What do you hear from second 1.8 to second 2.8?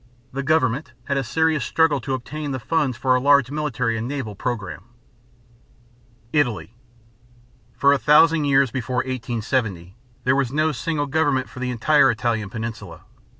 to obtain the